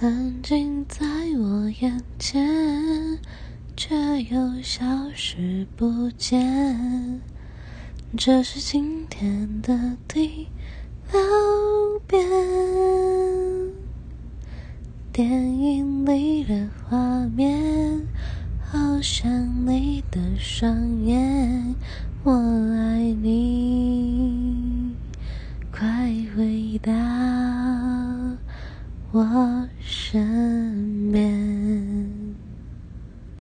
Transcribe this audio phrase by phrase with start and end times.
[0.00, 1.04] 曾经在
[1.38, 3.18] 我眼前，
[3.76, 4.82] 却又消
[5.14, 7.20] 失不见。
[8.16, 10.48] 这是今天的第
[11.12, 12.26] 六遍。
[15.12, 15.28] 电
[15.58, 16.96] 影里的画
[17.36, 18.00] 面，
[18.58, 19.30] 好像
[19.66, 21.74] 你的双眼。
[22.24, 24.94] 我爱你，
[25.70, 26.90] 快回答
[29.12, 30.88] 我身